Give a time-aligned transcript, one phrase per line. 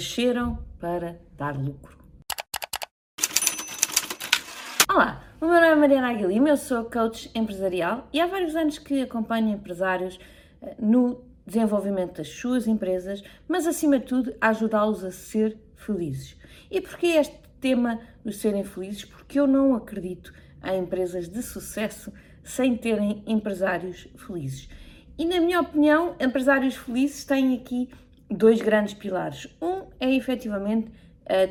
[0.00, 1.98] nasceram para dar lucro.
[4.88, 8.78] Olá, o meu nome é Mariana Aguilima, eu sou coach empresarial e há vários anos
[8.78, 10.18] que acompanho empresários
[10.62, 16.34] eh, no desenvolvimento das suas empresas, mas acima de tudo ajudá-los a ser felizes.
[16.70, 19.04] E porquê este tema dos serem felizes?
[19.04, 20.32] Porque eu não acredito
[20.64, 22.10] em empresas de sucesso
[22.42, 24.66] sem terem empresários felizes.
[25.18, 27.90] E na minha opinião, empresários felizes têm aqui
[28.30, 29.48] dois grandes pilares.
[29.60, 30.90] Um é efetivamente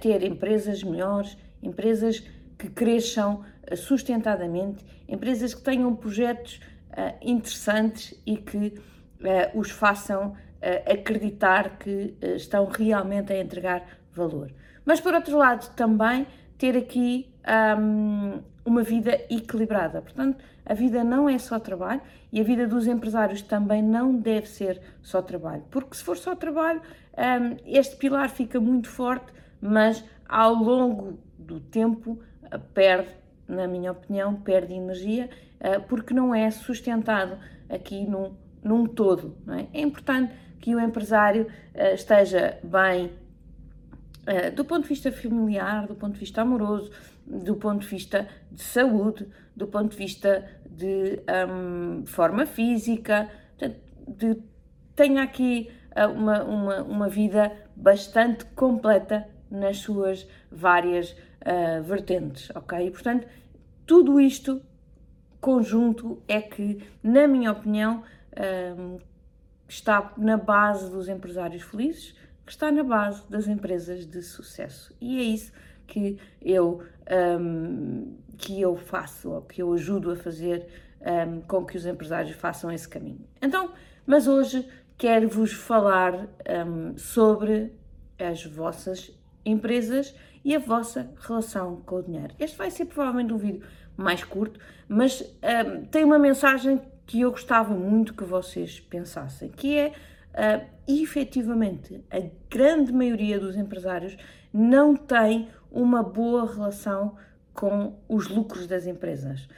[0.00, 2.22] ter empresas melhores, empresas
[2.58, 10.34] que cresçam eh, sustentadamente, empresas que tenham projetos uh, interessantes e que uh, os façam
[10.90, 14.50] acreditar que estão realmente a entregar valor.
[14.84, 16.26] Mas, por outro lado, também
[16.58, 17.30] ter aqui
[17.78, 20.02] um, uma vida equilibrada.
[20.02, 22.00] Portanto, a vida não é só trabalho
[22.36, 26.36] e a vida dos empresários também não deve ser só trabalho, porque se for só
[26.36, 26.82] trabalho,
[27.16, 32.20] um, este pilar fica muito forte, mas ao longo do tempo
[32.74, 33.08] perde,
[33.48, 37.38] na minha opinião, perde energia, uh, porque não é sustentado
[37.70, 39.34] aqui num, num todo.
[39.72, 39.78] É?
[39.78, 39.80] é?
[39.80, 43.10] importante que o empresário uh, esteja bem
[44.56, 46.90] do ponto de vista familiar, do ponto de vista amoroso,
[47.26, 53.28] do ponto de vista de saúde, do ponto de vista de um, forma física,
[54.06, 54.36] de,
[54.94, 62.86] tenha aqui uh, uma, uma, uma vida bastante completa nas suas várias uh, vertentes, ok?
[62.86, 63.26] E, portanto,
[63.84, 64.62] tudo isto
[65.40, 68.02] conjunto é que, na minha opinião,
[68.78, 68.98] um,
[69.68, 74.94] está na base dos empresários felizes, que está na base das empresas de sucesso.
[75.00, 75.52] E é isso
[75.86, 76.82] que eu,
[77.40, 80.66] um, que eu faço, ou que eu ajudo a fazer
[81.00, 83.24] um, com que os empresários façam esse caminho.
[83.40, 83.72] Então,
[84.06, 84.66] mas hoje
[84.98, 86.28] quero vos falar
[86.66, 87.72] um, sobre
[88.18, 89.10] as vossas
[89.44, 90.14] empresas
[90.44, 92.34] e a vossa relação com o dinheiro.
[92.38, 93.62] Este vai ser provavelmente um vídeo
[93.96, 95.24] mais curto, mas
[95.90, 99.92] tem uma mensagem que eu gostava muito que vocês pensassem, que é
[100.34, 102.20] uh, efetivamente a
[102.50, 104.16] grande maioria dos empresários
[104.52, 107.16] não tem uma boa relação
[107.52, 109.48] com os lucros das empresas.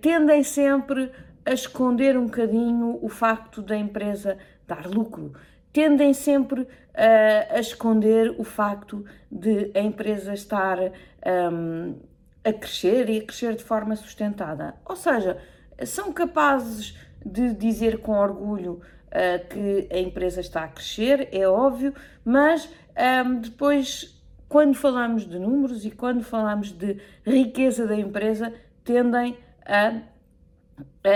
[0.00, 1.12] Tendem sempre
[1.44, 5.32] a esconder um bocadinho o facto da empresa dar lucro.
[5.72, 6.66] Tendem sempre uh,
[7.50, 11.94] a esconder o facto de a empresa estar um,
[12.44, 14.74] a crescer e a crescer de forma sustentada.
[14.84, 15.38] Ou seja,
[15.84, 21.94] são capazes de dizer com orgulho uh, que a empresa está a crescer, é óbvio,
[22.24, 22.68] mas
[23.26, 24.17] um, depois
[24.48, 31.10] quando falamos de números e quando falamos de riqueza da empresa, tendem a, a,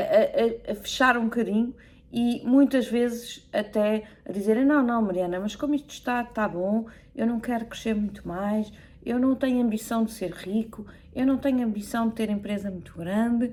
[0.69, 1.75] a, a fechar um bocadinho
[2.13, 6.87] e muitas vezes até a dizerem: Não, não, Mariana, mas como isto está, está bom,
[7.17, 8.71] eu não quero crescer muito mais,
[9.05, 12.95] eu não tenho ambição de ser rico, eu não tenho ambição de ter empresa muito
[12.95, 13.53] grande.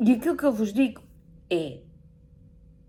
[0.00, 1.00] E aquilo que eu vos digo
[1.48, 1.78] é: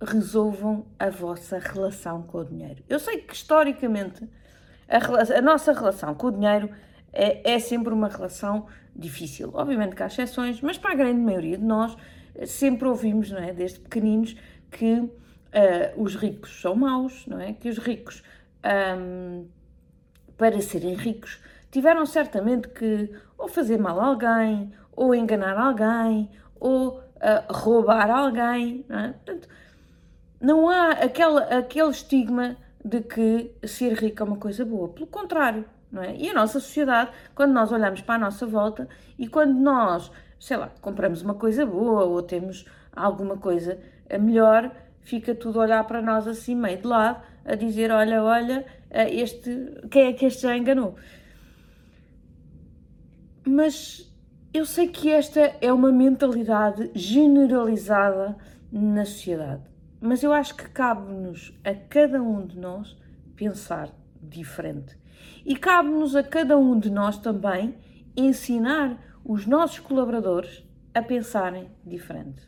[0.02, 2.84] resolvam a vossa relação com o dinheiro.
[2.90, 4.28] Eu sei que historicamente
[4.90, 6.70] a, a nossa relação com o dinheiro
[7.12, 9.52] é, é, sempre uma relação difícil.
[9.54, 11.96] Obviamente que há exceções, mas para a grande maioria de nós
[12.46, 14.36] sempre ouvimos, não é, desde pequeninos,
[14.70, 15.12] que uh,
[15.98, 17.54] os ricos são maus, não é?
[17.54, 18.22] Que os ricos,
[19.00, 19.48] um,
[20.38, 21.40] para serem ricos,
[21.72, 28.86] tiveram certamente que ou fazer mal a alguém, ou enganar alguém, ou uh, roubar alguém,
[28.88, 29.08] não é?
[29.14, 29.48] Portanto,
[30.40, 34.90] não há aquele, aquele estigma de que ser rico é uma coisa boa.
[34.90, 36.16] Pelo contrário, não é?
[36.16, 40.58] E a nossa sociedade, quando nós olhamos para a nossa volta e quando nós, sei
[40.58, 43.80] lá, compramos uma coisa boa ou temos alguma coisa
[44.20, 44.72] melhor,
[45.02, 49.14] fica tudo a olhar para nós assim, meio de lado, a dizer: olha, olha, eh,
[49.16, 49.50] este,
[49.90, 50.96] quem é que este já enganou?
[53.46, 54.12] Mas
[54.54, 58.36] eu sei que esta é uma mentalidade generalizada
[58.72, 59.62] na sociedade.
[60.00, 62.98] Mas eu acho que cabe-nos a cada um de nós
[63.36, 63.90] pensar
[64.22, 64.98] diferente.
[65.46, 67.76] E cabe-nos a cada um de nós também
[68.16, 70.64] ensinar os nossos colaboradores
[70.94, 72.48] a pensarem diferente.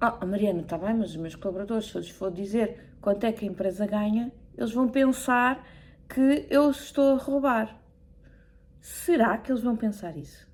[0.00, 3.32] Ah, Mariana, está bem, mas os meus colaboradores, se eu lhes for dizer quanto é
[3.32, 5.64] que a empresa ganha, eles vão pensar
[6.08, 7.78] que eu estou a roubar.
[8.80, 10.48] Será que eles vão pensar isso?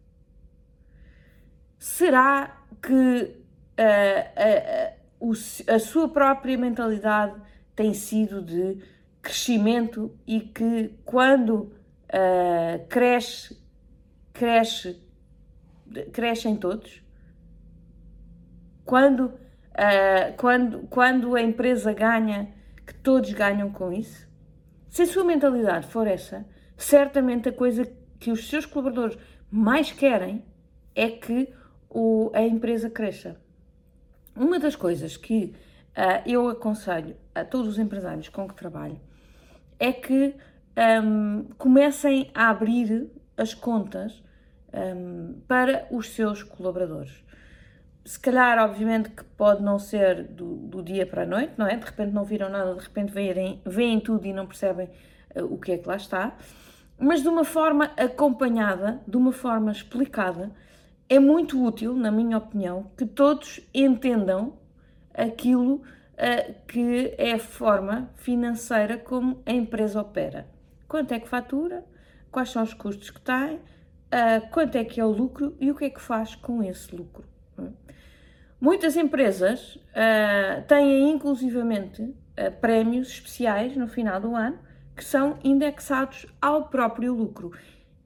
[1.79, 7.41] Será que uh, uh, o, a sua própria mentalidade
[7.75, 8.79] tem sido de
[9.21, 13.61] crescimento e que quando uh, cresce,
[14.33, 15.03] cresce,
[16.13, 17.03] crescem todos.
[18.85, 22.55] Quando, uh, quando, quando a empresa ganha,
[22.87, 24.29] que todos ganham com isso.
[24.89, 26.47] Se a sua mentalidade for essa,
[26.77, 27.85] certamente a coisa
[28.19, 29.19] que os seus colaboradores
[29.51, 30.45] mais querem
[30.95, 31.53] é que
[31.91, 33.37] o, a empresa cresça.
[34.37, 35.55] Uma das coisas que
[35.97, 39.01] uh, eu aconselho a todos os empresários com que trabalho
[39.79, 40.35] é que
[41.03, 44.23] um, comecem a abrir as contas
[44.73, 47.25] um, para os seus colaboradores.
[48.05, 51.77] Se calhar, obviamente, que pode não ser do, do, dia para a noite, não é?
[51.77, 54.89] De repente não viram nada, de repente veem, veem tudo e não percebem
[55.35, 56.37] uh, o que é que lá está.
[56.99, 60.53] Mas de uma forma acompanhada, de uma forma explicada,
[61.09, 64.59] é muito útil, na minha opinião, que todos entendam
[65.15, 70.47] aquilo uh, que é a forma financeira como a empresa opera.
[70.89, 71.85] Quanto é que fatura,
[72.31, 75.75] quais são os custos que tem, uh, quanto é que é o lucro e o
[75.75, 77.25] que é que faz com esse lucro.
[77.59, 77.69] É?
[78.61, 82.15] Muitas empresas uh, têm inclusivamente
[82.61, 84.59] prémios especiais no final do ano
[84.95, 87.53] que são indexados ao próprio lucro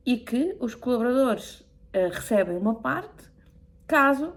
[0.06, 3.30] e que os colaboradores recebem uma parte
[3.86, 4.32] caso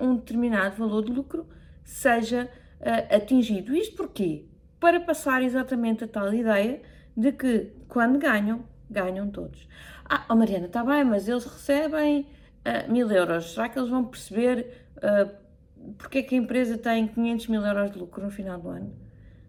[0.00, 1.46] um determinado valor de lucro
[1.84, 2.50] seja
[2.80, 3.74] uh, atingido.
[3.74, 4.46] Isto porquê?
[4.80, 6.82] Para passar exatamente a tal ideia
[7.16, 9.68] de que quando ganham, ganham todos.
[10.04, 12.26] Ah, oh Mariana, está bem, mas eles recebem
[12.66, 13.54] uh, mil euros.
[13.54, 15.30] Será que eles vão perceber uh,
[15.98, 18.92] porque é que a empresa tem 500 mil euros de lucro no final do ano?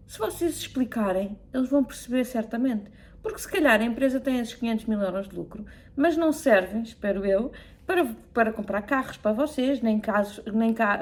[0.05, 2.91] Se vocês explicarem, eles vão perceber certamente.
[3.23, 5.65] Porque se calhar a empresa tem esses 500 mil euros de lucro,
[5.95, 7.51] mas não servem, espero eu,
[7.87, 10.99] para, para comprar carros para vocês, nem, casos, nem ca,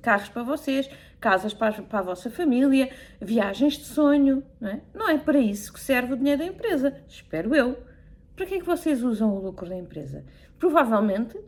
[0.00, 0.88] carros para vocês,
[1.20, 4.42] casas para, para a vossa família, viagens de sonho.
[4.60, 4.80] Não é?
[4.94, 7.78] não é para isso que serve o dinheiro da empresa, espero eu.
[8.34, 10.24] Para que é que vocês usam o lucro da empresa?
[10.58, 11.38] Provavelmente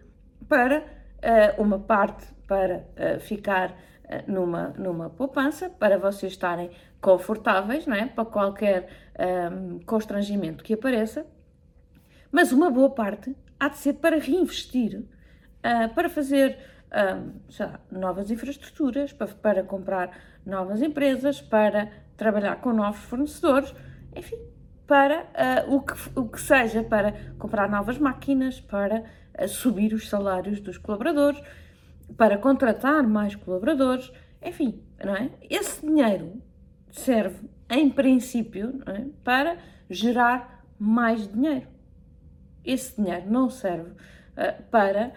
[0.49, 6.71] para uh, uma parte para uh, ficar uh, numa, numa poupança, para vocês estarem
[7.01, 8.07] confortáveis, não é?
[8.07, 11.27] para qualquer um, constrangimento que apareça,
[12.31, 15.05] mas uma boa parte há de ser para reinvestir,
[15.95, 16.59] para fazer
[17.59, 20.11] lá, novas infraestruturas, para, para comprar
[20.45, 23.75] novas empresas, para trabalhar com novos fornecedores,
[24.15, 24.39] enfim,
[24.87, 25.23] para
[25.67, 29.03] uh, o, que, o que seja, para comprar novas máquinas, para
[29.39, 31.41] uh, subir os salários dos colaboradores,
[32.17, 34.13] para contratar mais colaboradores,
[34.43, 35.31] enfim, não é?
[35.51, 36.41] Esse dinheiro
[36.91, 39.05] serve, em princípio, é?
[39.25, 39.59] para
[39.89, 41.67] gerar mais dinheiro.
[42.65, 45.13] Esse dinheiro não serve uh, para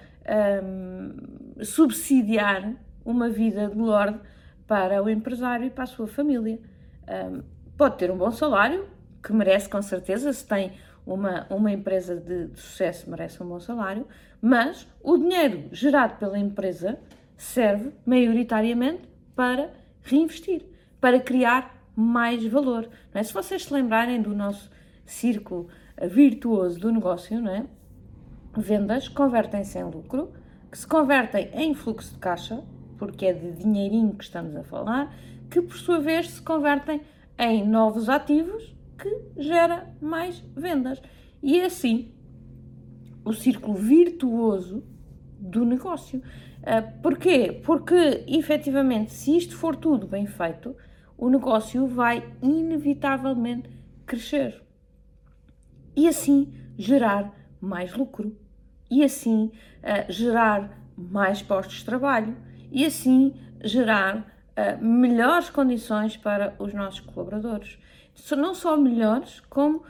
[0.64, 2.74] um, subsidiar
[3.04, 4.20] uma vida de lorde
[4.68, 6.60] para o empresário e para a sua família.
[7.08, 7.42] Um,
[7.76, 8.88] pode ter um bom salário,
[9.24, 10.74] que merece com certeza, se tem
[11.06, 14.06] uma, uma empresa de, de, sucesso, merece um bom salário,
[14.42, 17.00] mas o dinheiro gerado pela empresa
[17.36, 19.72] serve maioritariamente para
[20.04, 20.66] reinvestir,
[21.02, 22.90] para criar mais valor.
[23.14, 23.22] É?
[23.22, 24.72] Se vocês se lembrarem do nosso
[25.06, 25.68] círculo
[26.02, 27.66] virtuoso do negócio, não é?
[28.56, 30.32] vendas convertem-se em lucro,
[30.72, 32.64] que se convertem em fluxo de caixa,
[32.98, 35.14] porque é de dinheirinho que estamos a falar,
[35.50, 37.02] que por sua vez se convertem
[37.38, 41.02] em novos ativos, que gera mais vendas.
[41.42, 42.12] E é assim
[43.24, 44.84] o círculo virtuoso
[45.40, 46.22] do negócio.
[46.64, 47.62] Ah, porquê?
[47.64, 50.76] Porque, efetivamente, se isto for tudo bem feito,
[51.20, 53.70] o negócio vai inevitavelmente
[54.06, 54.64] crescer
[55.96, 58.36] e assim gerar mais lucro
[58.90, 59.52] e assim
[59.84, 62.36] uh, gerar mais postos de trabalho
[62.72, 67.78] e assim gerar uh, melhores condições para os nossos colaboradores.
[68.38, 69.84] Não só melhores, como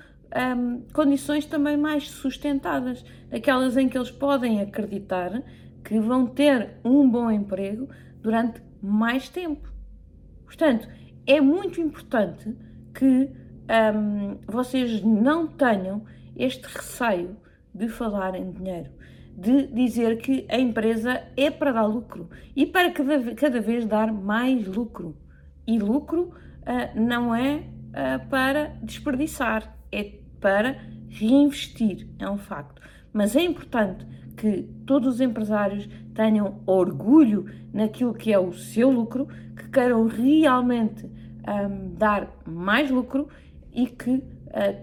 [0.57, 5.43] um, condições também mais sustentadas, aquelas em que eles podem acreditar
[5.83, 7.89] que vão ter um bom emprego
[8.21, 9.71] durante mais tempo.
[10.45, 10.87] Portanto,
[11.29, 12.55] é muito importante
[12.93, 13.29] que
[13.95, 16.03] um, vocês não tenham
[16.35, 17.37] este receio
[17.73, 18.89] de falar em dinheiro,
[19.37, 24.11] de dizer que a empresa é para dar lucro e para cada, cada vez dar
[24.11, 25.15] mais lucro.
[25.67, 26.33] E lucro
[26.63, 32.81] uh, não é uh, para desperdiçar, é para reinvestir, é um facto.
[33.13, 39.27] Mas é importante que todos os empresários tenham orgulho naquilo que é o seu lucro,
[39.55, 43.27] que queiram realmente um, dar mais lucro
[43.73, 44.23] e que uh,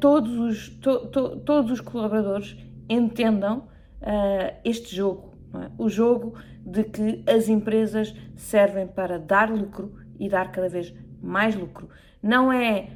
[0.01, 2.57] todos, os, to, to, todos os colaboradores
[2.89, 3.59] entendam
[4.03, 5.71] uh, este jogo, é?
[5.79, 10.93] o jogo de que as empresas servem para dar lucro e dar cada vez
[11.23, 11.89] mais lucro.
[12.23, 12.89] Não é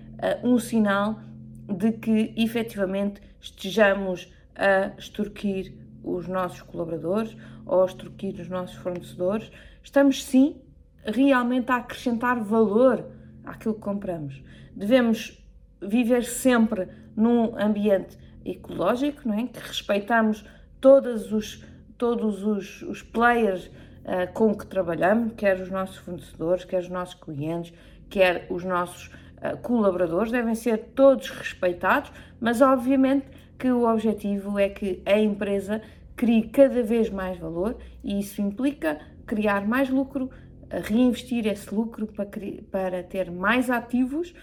[0.42, 1.20] uh, um sinal
[1.68, 5.72] de que efetivamente estejamos a extorquir
[6.04, 9.50] os nossos colaboradores ou a extorquir os nossos fornecedores.
[9.82, 10.60] Estamos sim
[11.04, 13.06] realmente a acrescentar valor
[13.44, 14.42] àquilo que compramos.
[14.76, 15.42] Devemos
[15.80, 19.46] viver sempre num ambiente ecológico, não é?
[19.46, 20.44] que respeitamos
[20.80, 21.64] todos os,
[21.96, 27.14] todos os, os players uh, com que trabalhamos, quer os nossos fornecedores, quer os nossos
[27.14, 27.72] clientes,
[28.08, 33.26] quer os nossos uh, colaboradores, devem ser todos respeitados, mas obviamente
[33.60, 35.82] que o objetivo é que a empresa
[36.16, 40.30] crie cada vez mais valor e isso implica criar mais lucro,
[40.70, 42.26] reinvestir esse lucro para,
[42.70, 44.34] para ter mais ativos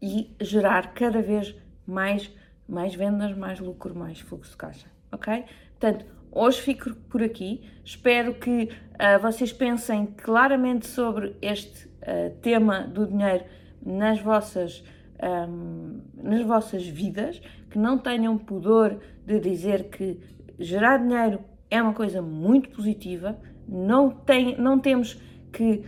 [0.00, 1.54] e gerar cada vez
[1.86, 2.32] mais,
[2.66, 5.44] mais vendas, mais lucro, mais fluxo de caixa, ok?
[5.78, 7.68] Portanto, hoje fico por aqui.
[7.84, 13.44] Espero que uh, vocês pensem claramente sobre este uh, tema do dinheiro
[13.84, 14.82] nas vossas
[15.22, 17.40] um, nas vossas vidas,
[17.70, 20.18] que não tenham pudor de dizer que
[20.58, 25.20] gerar dinheiro é uma coisa muito positiva, não, tem, não temos
[25.52, 25.84] que,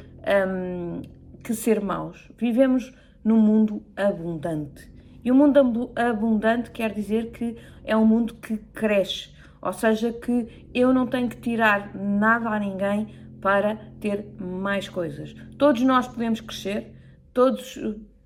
[0.49, 1.03] um,
[1.43, 2.31] que ser maus.
[2.39, 4.91] Vivemos num mundo abundante.
[5.25, 10.67] E o mundo abundante quer dizer que é um mundo que cresce, ou seja, que
[10.75, 13.09] eu não tenho que tirar nada a ninguém
[13.41, 15.35] para ter mais coisas.
[15.59, 16.93] Todos nós podemos crescer,
[17.33, 17.79] todos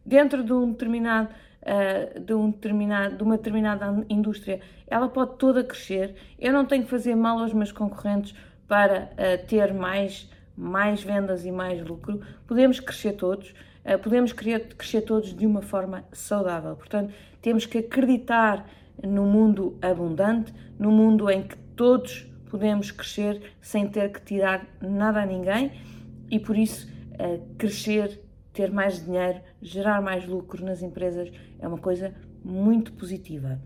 [0.05, 1.29] dentro de um determinado
[1.67, 6.15] uh, de, um determinado, de uma determinada indústria, ela pode toda crescer.
[6.39, 8.35] Eu não tenho que fazer mal aos meus concorrentes
[8.69, 12.21] para uh, ter mais, mais vendas e mais lucro.
[12.47, 13.51] Podemos crescer todos,
[13.85, 16.77] uh, podemos crescer todos de uma forma saudável.
[16.77, 18.67] Portanto, temos que acreditar
[19.03, 25.21] no mundo abundante, no mundo em que todos podemos crescer sem ter que tirar nada
[25.21, 25.73] a ninguém
[26.31, 26.91] e por isso
[27.59, 28.26] crescer
[28.57, 33.61] ter mais dinheiro, gerar mais lucro nas empresas é uma coisa muito positiva.